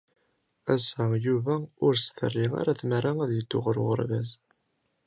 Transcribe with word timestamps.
Ass-a, 0.73 1.05
Yuba 1.27 1.55
ur 1.85 1.93
t-terri 1.97 2.45
ara 2.59 2.77
tmara 2.79 3.11
ad 3.23 3.31
yeddu 3.33 3.59
ɣer 3.63 3.75
uɣerbaz. 3.83 4.29